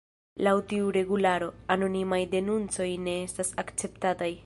Laŭ 0.45 0.53
tiu 0.71 0.87
regularo, 0.95 1.51
anonimaj 1.77 2.21
denuncoj 2.35 2.91
ne 3.07 3.19
estas 3.29 3.57
akceptataj. 3.67 4.37